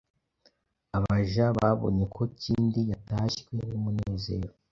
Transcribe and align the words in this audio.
Abaja 0.97 1.45
babonye 1.59 2.03
ko 2.15 2.23
Kindi 2.41 2.79
yatashywe 2.91 3.55
n’umunezero, 3.69 4.51